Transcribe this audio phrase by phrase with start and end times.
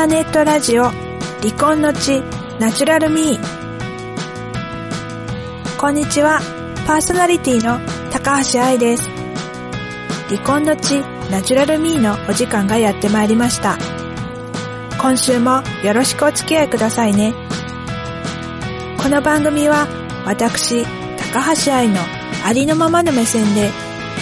[0.00, 2.22] ターネットラジオ離婚の地
[2.58, 3.40] ナチュラルミー。
[5.78, 6.40] こんにちは
[6.86, 7.78] パーソナリティの
[8.10, 9.06] 高橋愛です。
[10.30, 13.76] 離婚の地ナチュラルミーのお時間がやってまいりました。
[14.98, 17.34] 今週もよろしくお付き合いくださいね。
[19.02, 19.86] この番組は
[20.24, 20.86] 私
[21.34, 22.00] 高橋愛の
[22.46, 23.68] ありのままの目線で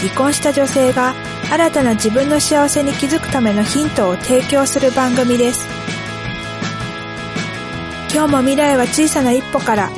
[0.01, 1.15] 離婚した女性が
[1.51, 5.67] 新たな自分の幸せに気づくためのヒントを提供する番組です。
[8.13, 9.91] 今日も未来は小さな一歩から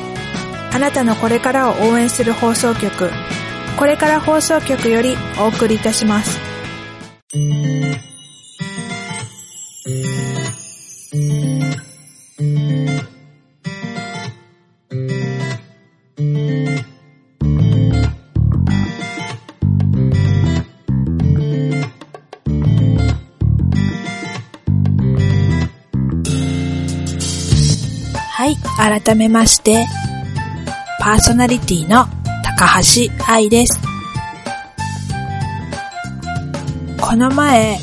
[0.73, 3.11] あなたのこれからを応援する放送局
[3.79, 6.39] これから放送局よりお送りいたします。
[28.81, 29.87] 改めまして、
[31.01, 32.07] パーソナリティの
[32.43, 33.79] 高橋愛です。
[36.99, 37.79] この前、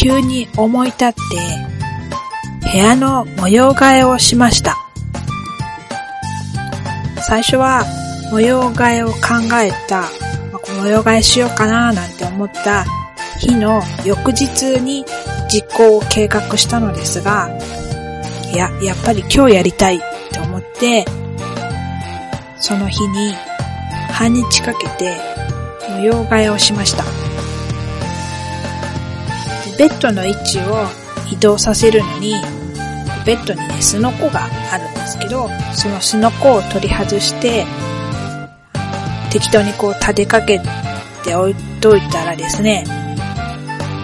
[0.00, 1.18] 急に思い立って、
[2.72, 4.76] 部屋の模様替えをしました。
[7.26, 7.84] 最初は
[8.30, 9.16] 模様替えを考
[9.60, 10.04] えた、
[10.78, 12.84] 模様替えしようかななんて思った
[13.40, 15.04] 日の翌日に
[15.52, 17.48] 実行を計画したのですが、
[18.54, 20.00] いや、やっぱり今日やりたい
[20.32, 21.04] と思って、
[22.60, 23.34] その日に
[24.12, 25.16] 半日かけて
[25.90, 27.02] 模様替えをしました。
[29.76, 30.86] ベッドの位置を
[31.32, 32.36] 移動させるのに、
[33.26, 37.66] ベッドにね、スノコがあるんですけど、そのスノコを取り外して、
[39.32, 40.60] 適当にこう立てかけ
[41.24, 42.84] て置いといたらですね、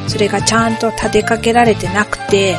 [0.08, 2.56] それがちゃんと立てかけられてなくて、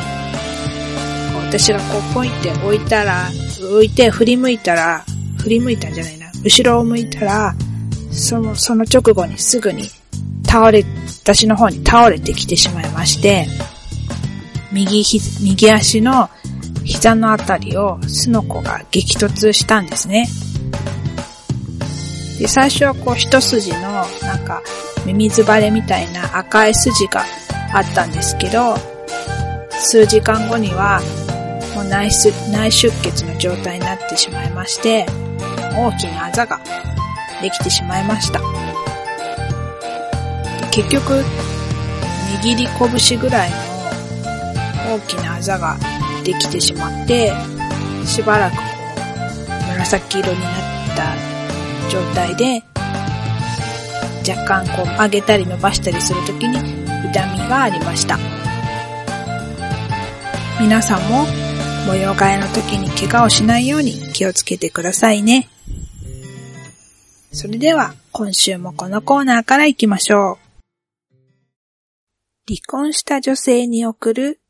[1.58, 3.28] 私がこうポイって置いたら、
[3.60, 5.04] 置いて振り向いたら、
[5.42, 6.32] 振り向いたんじゃないな。
[6.42, 7.54] 後ろを向いたら、
[8.10, 9.90] その、その直後にすぐに
[10.46, 10.82] 倒れ、
[11.22, 13.46] 私の方に倒れてきてしまいまして、
[14.72, 16.30] 右ひ、右足の
[16.84, 20.30] 膝のあたりをスノコが激突したんですね。
[22.38, 24.62] で、最初はこう一筋のなんか
[25.04, 27.26] ミミズバレみたいな赤い筋が
[27.74, 28.74] あったんですけど、
[29.70, 31.02] 数時間後には
[31.74, 32.32] もう内出
[33.02, 35.06] 血の状態になってしまいまして、
[35.76, 36.60] 大きなあざが
[37.40, 38.40] できてしまいました。
[40.70, 41.24] 結局、
[42.42, 42.68] 握り
[43.06, 43.56] 拳ぐらいの
[44.96, 45.76] 大きなあざが
[46.24, 47.32] できてしまって、
[48.06, 48.54] しばらく、
[49.78, 50.50] 紫色になっ
[50.96, 52.62] た状態で、
[54.28, 56.56] 若干こう曲げたり伸ばしたりするときに
[57.10, 58.18] 痛みがありました。
[60.60, 61.26] 皆さんも
[61.86, 65.48] 模様替えの時に怪我をしないように気をつけてくださいね。
[67.32, 70.52] それでは今週もこのコーナーから行きましょう。
[72.46, 74.40] 離婚した女性に送る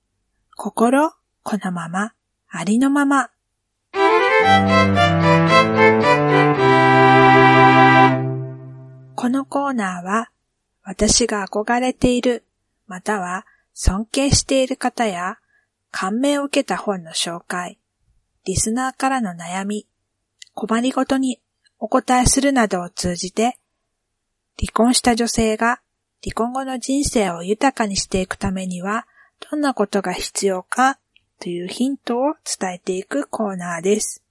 [0.56, 1.12] 心
[1.42, 2.12] このまま
[2.48, 3.30] ありのまま。
[9.16, 10.30] このコーナーは
[10.82, 12.44] 私が憧れている
[12.86, 15.38] または尊敬している方や
[15.92, 17.78] 感銘を受けた本の紹介、
[18.44, 19.86] リスナーからの悩み、
[20.54, 21.40] 困りごとに
[21.78, 23.58] お答えするなどを通じて、
[24.58, 25.80] 離婚した女性が
[26.24, 29.06] 離婚後の人生を豊かにしていくためには、
[29.50, 30.98] どんなことが必要か
[31.38, 34.24] というヒントを伝えていくコーナーです。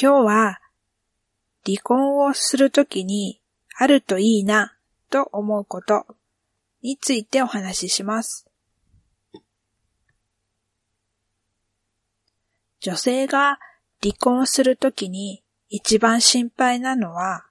[0.00, 0.60] 今日は
[1.64, 3.40] 離婚をするときに
[3.78, 4.74] あるといいな
[5.10, 6.06] と思うこと
[6.82, 8.46] についてお話しします。
[12.80, 13.60] 女性が
[14.02, 17.46] 離婚するときに一番心配なのは、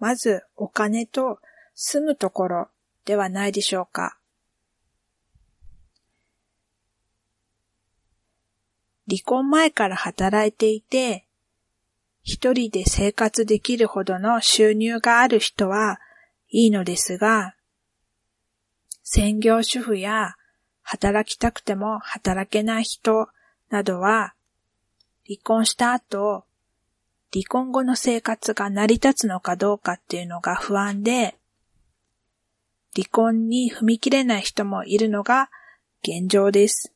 [0.00, 1.38] まずお金と
[1.74, 2.68] 住むところ
[3.04, 4.18] ではないでしょうか。
[9.08, 11.26] 離婚前から働いていて、
[12.24, 16.00] 一人で生活できるほどの収入がある人は
[16.50, 17.54] いいのですが、
[19.14, 20.36] 専業主婦や
[20.80, 23.28] 働きたくても働けない人
[23.68, 24.32] などは、
[25.26, 26.46] 離婚した後、
[27.30, 31.36] 離婚後の生活が成り立つのかどうかっていうのが不安で、
[32.96, 35.50] 離婚に踏み切れない人もいるのが
[36.02, 36.94] 現状です。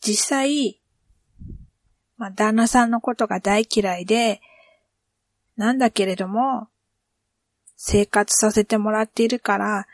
[0.00, 0.80] 実際、
[2.16, 4.40] まあ、旦那さんのことが大嫌いで、
[5.58, 6.68] なんだけれども、
[7.80, 9.86] 生活させてもらっているから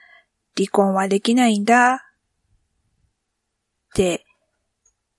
[0.57, 1.99] 離婚はできないんだっ
[3.95, 4.25] て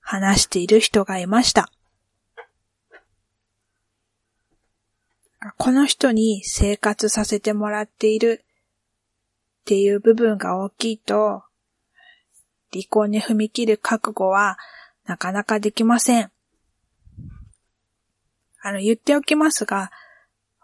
[0.02, 1.70] 話している人がいました。
[5.58, 8.44] この人に生活させてもらっている
[9.62, 11.44] っていう部分が大きいと、
[12.74, 14.58] 離婚に踏み切る覚悟は
[15.06, 16.32] なかなかできません。
[18.62, 19.92] あの、言っておきますが、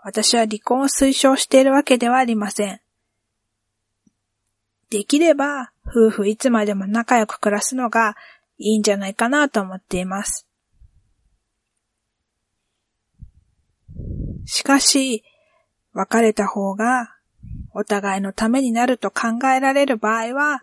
[0.04, 2.82] 私は離婚を推奨しているわけではありません。
[4.90, 8.16] できれば、夫婦いつまでも仲良く暮らすのが
[8.58, 10.48] いいんじゃないかなと思っています。
[14.46, 15.24] しかし、
[15.94, 17.16] 別れた方が
[17.74, 20.62] お互いのためになると考えられる場合は、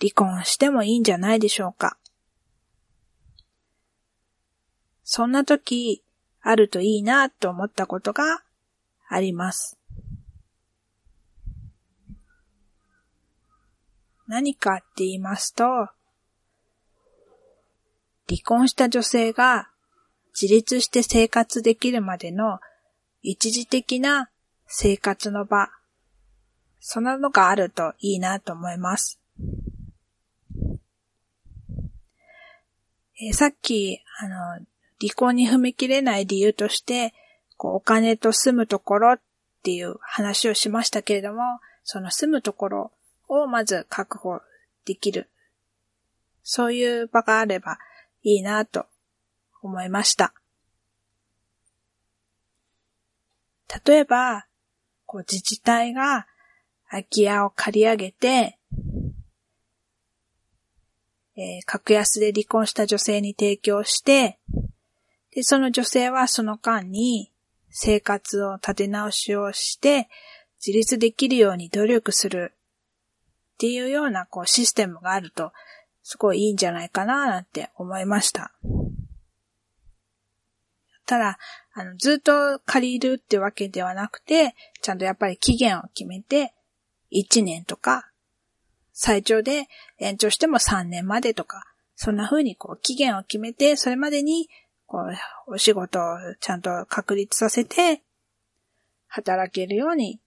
[0.00, 1.98] 離婚してもいいんじゃないでしょうか。
[5.04, 6.02] そんな時、
[6.50, 8.42] あるといいなと思ったことが
[9.06, 9.78] あります。
[14.26, 15.64] 何かって言いますと、
[18.26, 19.68] 離婚した女性が
[20.40, 22.60] 自立して生活できるまでの
[23.20, 24.30] 一時的な
[24.66, 25.68] 生活の場、
[26.80, 29.20] そんなのがあるといいなと思います。
[33.20, 34.66] えー、さっき、あの、
[35.00, 37.14] 離婚に踏み切れない理由として、
[37.56, 39.20] こうお金と住むところっ
[39.62, 41.42] ていう話をしましたけれども、
[41.84, 42.92] その住むところ
[43.28, 44.40] をまず確保
[44.84, 45.28] できる。
[46.42, 47.78] そういう場があれば
[48.22, 48.86] いいなと
[49.62, 50.32] 思いました。
[53.86, 54.46] 例えば、
[55.04, 56.26] こう自治体が
[56.90, 58.58] 空き家を借り上げて、
[61.36, 64.38] えー、格安で離婚した女性に提供して、
[65.38, 67.30] で、その女性はその間に
[67.70, 70.08] 生活を立て直しをして、
[70.58, 72.54] 自立できるように努力する
[73.54, 75.52] っていうようなこうシステムがあると、
[76.02, 78.50] すごいいいんじゃないかななんて思いました。
[81.06, 81.38] ただ、
[81.72, 86.52] あの、ずっと借りるってわけではなくて、ちゃんとやっぱり期限を決めて、
[87.12, 88.10] 1年とか、
[88.92, 89.68] 最長で
[90.00, 91.62] 延長しても3年までとか、
[91.94, 94.48] そんな風にこう期限を決めて、それまでに
[94.88, 95.02] こ
[95.48, 98.02] う、お仕事をちゃんと確立させて、
[99.06, 100.18] 働けるように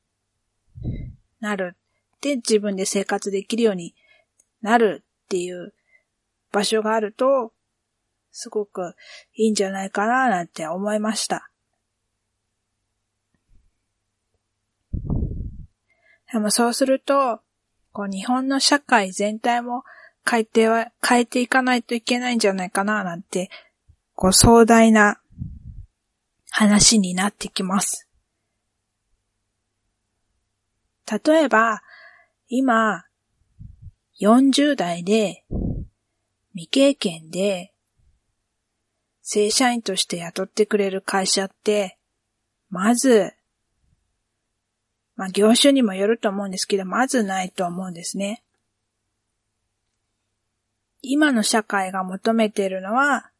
[1.39, 1.75] なる。
[2.21, 3.95] で、自分で生活できるように
[4.61, 5.73] なるっていう
[6.51, 7.51] 場所があると、
[8.31, 8.95] すごく
[9.35, 11.49] いいんじゃないかななんて思いました。
[16.31, 17.41] でもそうすると、
[17.91, 19.83] こう日本の社会全体も
[20.29, 23.49] 変えては、変えていかないといけないんじゃないかななんて
[24.21, 25.19] こう壮大な
[26.51, 28.07] 話になってきます。
[31.25, 31.81] 例えば、
[32.47, 33.05] 今、
[34.19, 35.43] 40代で、
[36.53, 37.73] 未経験で、
[39.23, 41.97] 正社員として雇ってくれる会社って、
[42.69, 43.33] まず、
[45.15, 48.43] まあ業種にもよると思うんですけど、まずないと思うんですね。
[51.01, 53.30] 今の社会が求めているのは、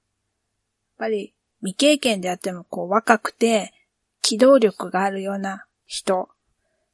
[1.01, 3.73] ぱり未経験であってもこう若くて
[4.21, 6.29] 機動力があるような人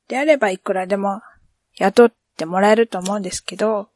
[0.08, 1.22] であればいくらでも
[1.76, 3.90] 雇ってもらえると思うんですけど、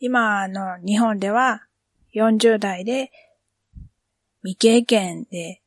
[0.00, 1.66] 今の日本では
[2.14, 3.12] 40代で
[4.42, 5.60] 未経験で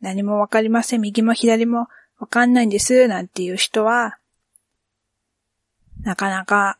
[0.00, 1.86] 何もわかりません、右も左も
[2.18, 4.18] わかんないんです、なんていう人は、
[6.02, 6.78] なかなか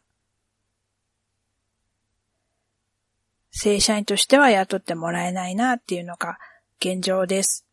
[3.63, 6.37] 正社員としては雇ってもらえないなっていうのが
[6.81, 7.65] 現状です。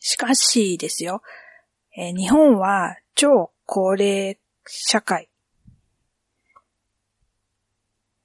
[0.00, 1.22] しかしですよ、
[1.96, 4.36] え、日本は超高齢
[4.66, 5.28] 社会。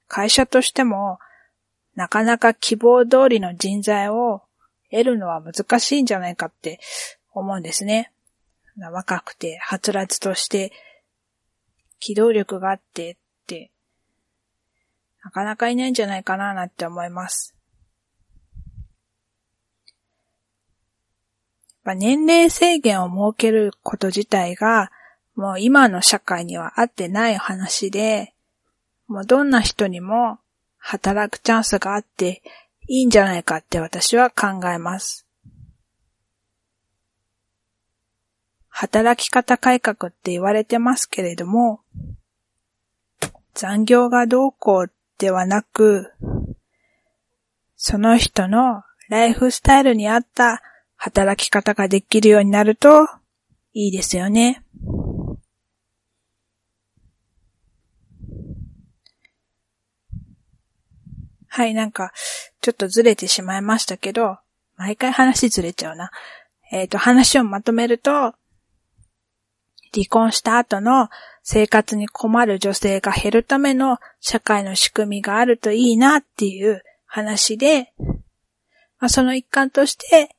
[0.08, 1.20] 会社としても
[1.94, 4.42] なかなか希望通りの人材を
[4.90, 6.80] 得るのは難しいんじゃないかって
[7.32, 8.10] 思うんですね。
[8.76, 10.72] 若くて、はつらつとして、
[12.00, 13.16] 機動力があって
[15.26, 17.56] なかなかいないんじゃないかななんて思います。
[21.84, 24.92] 年齢制限を設けること自体が、
[25.34, 28.34] もう今の社会には合ってない話で、
[29.08, 30.38] もうどんな人にも
[30.78, 32.40] 働くチャンスがあって
[32.86, 35.26] いいんじゃないかって私は考えます。
[38.68, 41.80] 働き方改革って言われてますけれども、
[43.54, 46.12] 残業がどうこうっではなく、
[47.76, 50.62] その人のライフスタイルに合った
[50.96, 53.08] 働き方ができるようになると
[53.72, 54.62] いいですよね。
[61.48, 62.12] はい、なんか、
[62.60, 64.36] ちょっとずれてしまいましたけど、
[64.76, 66.10] 毎回話ずれちゃうな。
[66.70, 68.34] えっ、ー、と、話をまとめると、
[69.94, 71.08] 離婚した後の
[71.48, 77.92] 生活に困る女性が減るための社会の仕組みがあるといいなっていう話で、
[78.98, 80.34] まあ、その一環として、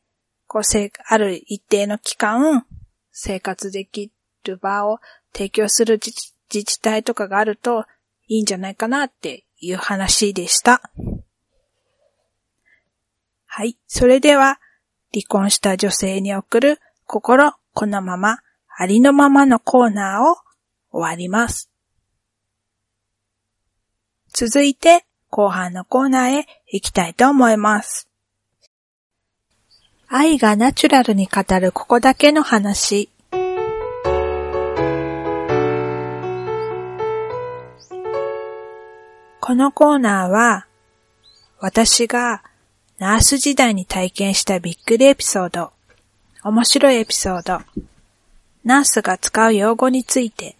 [0.47, 0.61] こう、
[1.07, 2.65] ある一定の期間、
[3.13, 4.11] 生活でき
[4.43, 4.99] る場を
[5.31, 6.11] 提供する自
[6.53, 7.85] 自治体とかがあると
[8.27, 10.81] いいんじゃないかなっていう話でした。
[13.45, 13.77] はい。
[13.87, 14.59] それでは、
[15.13, 18.39] 離婚した女性に送る心このまま、
[18.77, 20.46] ありのままのコーナーを
[20.97, 21.69] 終わります。
[24.33, 28.09] 続いて、後半のコーナーへ行きたいと思います。
[30.07, 33.09] 愛がナチュラルに語るここだけの話。
[39.39, 40.65] このコーナーは、
[41.59, 42.43] 私が
[42.97, 45.71] ナース時代に体験したびっくりエピソード、
[46.43, 47.61] 面白いエピソード、
[48.63, 50.56] ナースが使う用語について、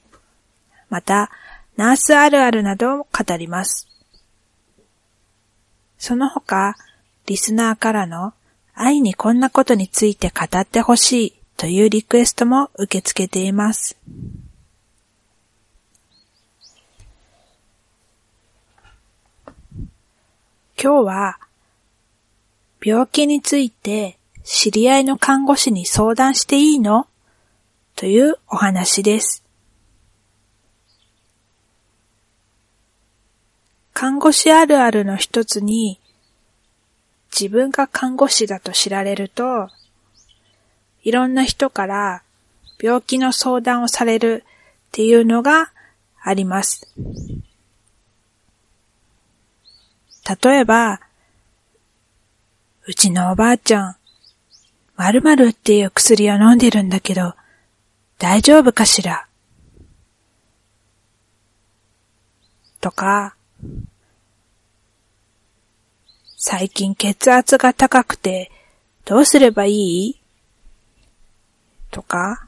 [0.89, 1.29] また、
[1.75, 3.87] ナースあるあるなどを語ります。
[5.97, 6.75] その他、
[7.25, 8.33] リスナーからの
[8.73, 13.97] 愛にこんなことについて語ってほしいというリクエストも受け付けています。
[20.79, 21.39] 今日は、
[22.81, 27.07] 病気について知り合いの看護師に相談していいの？
[27.95, 29.43] というお話です。
[33.99, 35.99] 看護師あるあるの一つに、
[37.31, 39.71] 自分が看護師だと知られると、
[41.01, 42.21] いろんな人から
[42.79, 44.43] 病気の相談をされる
[44.89, 45.71] っていうのが
[46.21, 46.87] あります。
[50.43, 51.01] 例えば、
[52.85, 53.95] うちのおばあちゃん、
[54.97, 57.33] 〇〇っていう薬を飲んでるんだけど、
[58.19, 59.27] 大丈夫かしら？
[62.79, 63.33] とか、
[66.39, 68.51] 最近血圧が高くて
[69.05, 70.21] どうすればいい？
[71.89, 72.47] とか、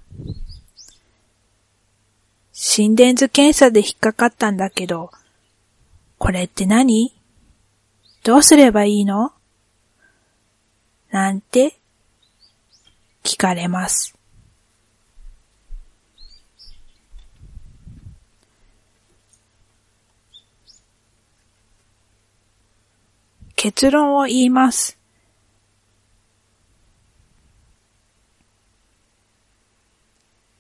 [2.54, 5.10] 心電図検査で引っかかったんだけど、
[6.20, 7.16] これって何？
[8.24, 9.32] どうすればいいの？
[11.10, 11.74] なんて
[13.24, 14.19] 聞かれます。
[23.62, 24.98] 結論を言います。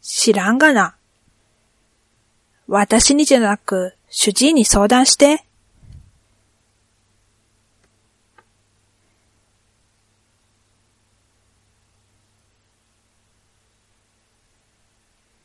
[0.01, 0.97] 知らんがな。
[2.67, 5.45] 私にじゃなく、主治医に相談して。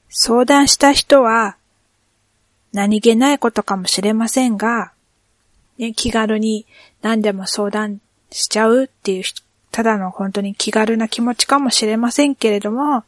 [0.08, 1.56] 相談した人は、
[2.72, 4.90] 何気ないことかもしれませんが、
[5.78, 6.66] ね、気軽に
[7.04, 9.24] 何でも相談しちゃうっていう、
[9.70, 13.04] ただの本当に気軽な気持ちかもしれませんけれども、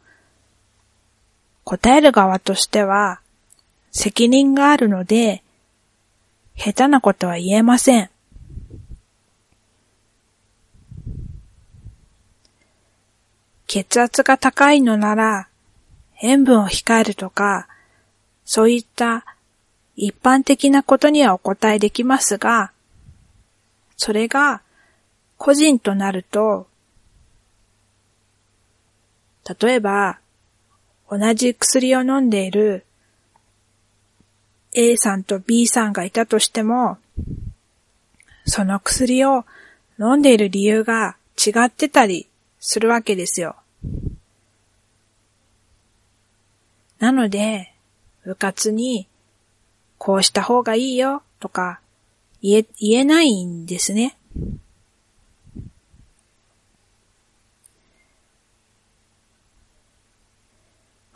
[1.65, 3.21] 答える側としては、
[3.93, 5.43] 責任があるので、
[6.59, 8.11] 下手なことは言えません。
[13.67, 15.49] 血圧が高いのなら、
[16.21, 17.67] 塩分を控えるとか、
[18.45, 19.25] そういった
[19.97, 22.73] 一般的なことにはお答えできますが、
[23.97, 24.63] それが
[25.39, 26.67] 個人となると、
[29.61, 30.19] 例えば、
[31.09, 32.85] 同じ薬を飲んでいる
[34.75, 36.99] A さんと B さんがいたとしても、
[38.45, 39.45] その薬を
[39.99, 42.29] 飲んでいる理由が違ってたり
[42.61, 43.57] するわけですよ。
[46.99, 47.73] なので、
[48.25, 49.07] 部活に、
[49.99, 51.81] こうした方がいいよとか、
[52.43, 54.17] 言え、言えないんですね。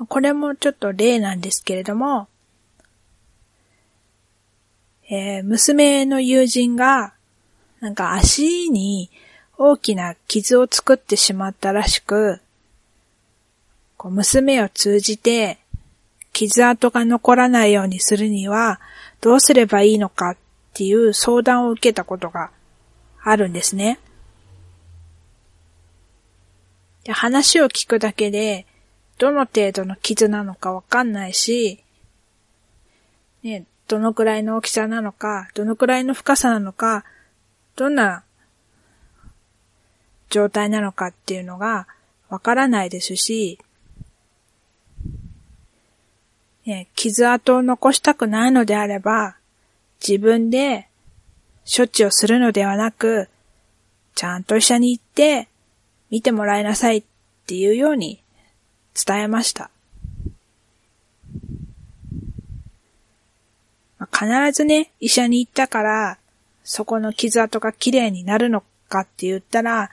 [0.08, 2.28] これもちょっと例なんですけれども、
[5.08, 7.14] えー、娘の友人が、
[7.80, 9.10] なんか足に
[9.58, 12.40] 大きな傷を作ってしまったらしく、
[13.96, 15.58] こう娘を通じて
[16.32, 18.80] 傷跡が残らないようにするには
[19.20, 20.36] どうすればいいのかっ
[20.70, 22.50] っていう相談を受けたことが
[23.22, 23.98] あるんですね。
[27.04, 28.66] で話を聞くだけで、
[29.18, 31.82] どの程度の傷なのかわかんないし、
[33.42, 37.04] ね、どのくらいの大きさなのか、どのくらいの深さなのか、
[37.76, 38.22] どんな
[40.28, 41.86] 状態なのかっていうのが
[42.28, 43.58] わからないですし、
[46.64, 49.36] ね、傷跡を残したくないのであれば、
[50.06, 50.88] 自分で
[51.64, 53.28] 処置をするのではなく、
[54.14, 55.48] ちゃんと医者に行って
[56.10, 57.04] 見てもらいなさいっ
[57.46, 58.22] ていうように
[58.94, 59.70] 伝えました。
[64.12, 66.18] 必ずね、医者に行ったから、
[66.64, 69.90] そこの傷跡が綺麗になるのかって言ったら、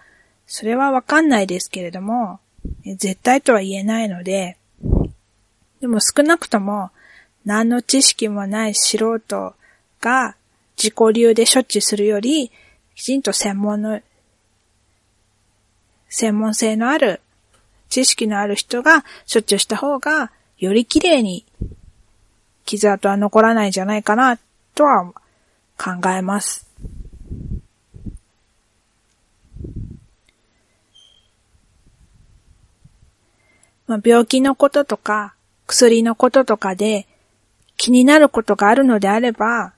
[0.48, 2.40] それはわかんないですけれども、
[2.86, 4.58] 絶対とは言えないので、
[5.82, 6.90] でも少なくとも
[7.46, 9.56] 何の知識もない素人
[10.02, 10.36] が
[10.78, 12.52] 自己流で処置するより、
[12.96, 14.02] きちんと専門の、
[16.10, 17.22] 専門性のある、
[17.90, 21.46] 知識のある人が処置をした方が、より綺麗に
[22.66, 24.38] 傷跡は残らないんじゃないかな、
[24.76, 25.14] とは
[25.78, 26.68] 考えます。
[33.88, 35.34] まあ、病気のこととか、
[35.66, 37.08] 薬のこととかで
[37.78, 39.74] 気になることがあるのであれば、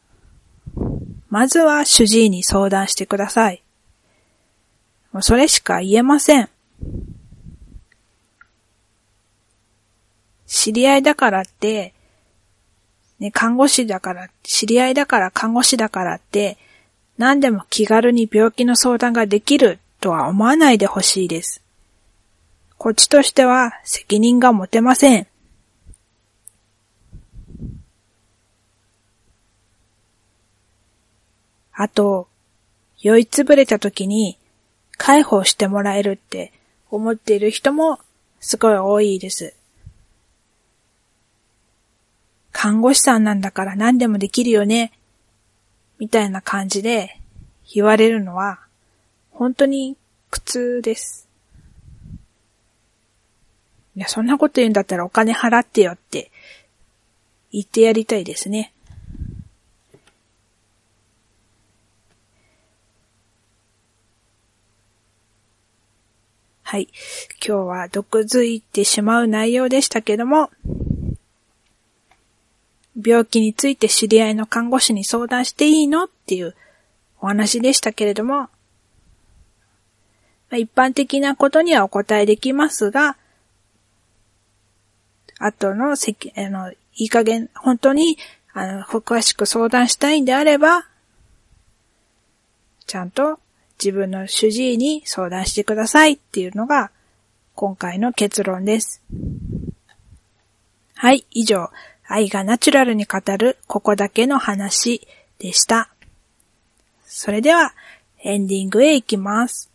[1.29, 3.61] まずは主治医に相談してください。
[5.11, 6.49] もうそれしか言えません。
[10.45, 11.93] 知り合いだからって、
[13.19, 16.57] ね、看護師だから、知り合いだから看護師だからって、
[17.17, 21.61] 何でも気軽に病気の相談ができるとは思わないでほしいです。
[22.77, 25.27] こっちとしては責任が持てません。
[31.81, 32.27] あと、
[32.97, 34.37] 酔いつぶれた時に
[34.97, 36.51] 介抱してもらえるって
[36.91, 37.99] 思っている人も
[38.41, 39.55] すごい多いです。
[42.51, 44.91] 看護師さんなんだから何でもできるよね、
[45.99, 47.17] みたいな感じで
[47.73, 48.59] 言われるのは
[49.31, 49.95] 本当に
[50.31, 51.29] 苦痛です。
[53.95, 56.29] いや、そんなこと言うんだったらお金払ってよって
[57.53, 58.73] 言ってやりたいですね。
[66.69, 66.87] はい。
[67.43, 70.51] 今日は毒づいてしまう内容でしたけども、
[72.95, 76.55] 病気について知り合いの看護師に相談していいのっていう
[77.21, 78.49] お話でしたけれども、
[80.51, 83.17] 一般的なことにはお答えできますが、
[85.39, 88.19] 後のせき、あの、いい加減、本当に、
[88.53, 90.85] あの、詳しく相談したいんであれば、
[92.85, 93.39] ちゃんと
[93.83, 96.91] 自分の主治医に相談してくださいっていうのが
[97.55, 99.01] 今回の結論です。
[100.95, 101.69] はい、以上、
[102.05, 105.89] 愛がナチュラルに語るここだけの話でした。
[107.05, 107.73] それでは
[108.21, 109.68] エンディングへ行きます。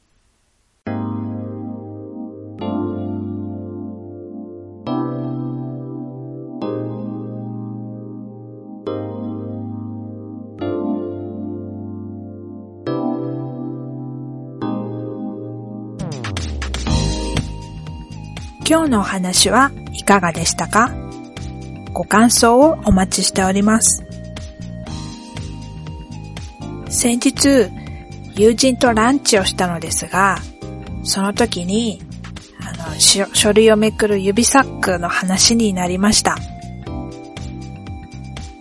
[18.74, 20.90] 今日のお話はいかがでしたか？
[21.92, 24.04] ご感想をお待ちしております。
[26.88, 27.70] 先日、
[28.34, 30.38] 友人とランチをしたのですが、
[31.04, 32.02] その時に、
[32.58, 36.36] あの、書類をめくる指サックの話になりました。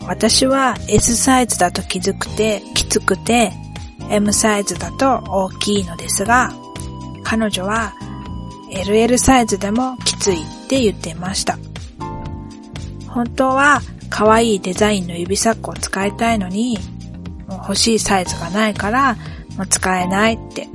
[0.06, 3.52] 私は S サイズだときつくて、きつくて、
[4.12, 6.54] M サイズだと大きいのですが、
[7.23, 7.95] 彼女は
[8.73, 11.57] LL サイズでもきついって言ってました。
[13.07, 16.77] 本当は可愛いデザインの指サックを使いたいのに、
[17.47, 19.15] もう欲しいサイズがないから
[19.57, 20.67] もう使えないって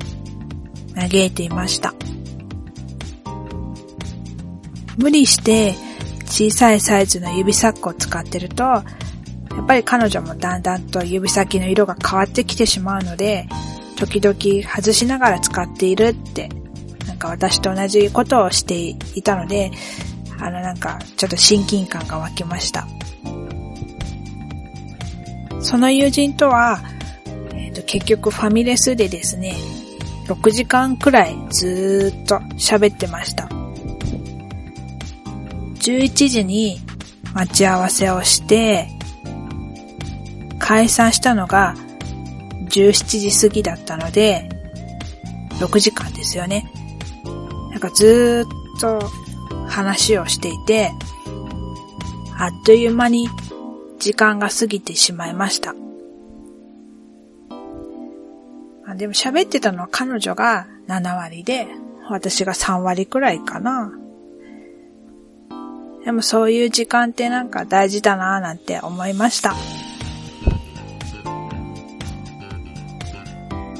[0.94, 1.94] 嘆いていました。
[4.96, 5.74] 無理して
[6.26, 8.84] 小さいサイズの指サックを使ってると、や
[9.60, 13.48] っぱり彼女もだんだんと指先の色が変わってきてしまうので、
[13.96, 14.36] 時々
[14.68, 16.48] 外しながら使っているって
[17.18, 19.72] なんか私と同じことをしていたので、
[20.38, 22.86] あのなんかちょっと親近感が湧きました。
[25.60, 26.80] その友人とは、
[27.54, 29.56] えー、と結局ファミレスでですね、
[30.28, 33.48] 6時間くらいずーっと喋ってました。
[35.80, 36.78] 11時に
[37.34, 38.86] 待ち合わせをして、
[40.60, 41.74] 解散したのが
[42.68, 44.48] 17時過ぎだったので、
[45.58, 46.70] 6時間ですよね。
[47.78, 48.44] なんかず
[48.76, 48.98] っと
[49.68, 50.90] 話をしていて、
[52.36, 53.28] あっという間に
[54.00, 55.76] 時間が過ぎてしまいました。
[58.84, 61.68] あでも喋ってたのは彼女が7割で、
[62.10, 63.92] 私が3割くらいかな。
[66.04, 69.54] でもそういう時間ってなんか大事だなぁなんて思いました。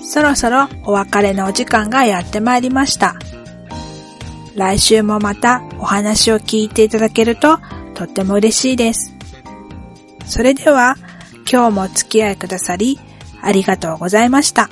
[0.05, 3.17] そろそろお別れのお時間がやってまいりました。
[4.59, 7.61] 来週もまたお話を聞いていただけると
[7.95, 9.15] とっても嬉しいです。
[10.27, 10.97] それでは
[11.51, 12.99] 今日もお付き合いくださり
[13.41, 14.69] ありがとうございました。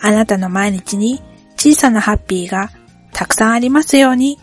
[0.00, 1.22] あなたの毎日に
[1.56, 2.70] 小さなハッピーが
[3.12, 4.38] たくさんありますように。